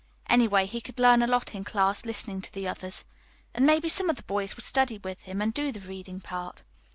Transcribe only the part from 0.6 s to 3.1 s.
he could learn a lot in class listening to the others;